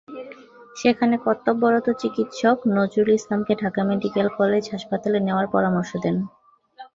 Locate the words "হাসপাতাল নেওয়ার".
4.73-5.47